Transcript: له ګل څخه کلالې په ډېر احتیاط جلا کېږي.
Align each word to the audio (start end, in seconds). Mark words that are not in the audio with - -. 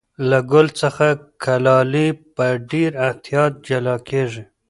له 0.29 0.39
ګل 0.51 0.67
څخه 0.81 1.07
کلالې 1.43 2.07
په 2.35 2.45
ډېر 2.71 2.91
احتیاط 3.07 3.53
جلا 3.67 3.95
کېږي. 4.09 4.43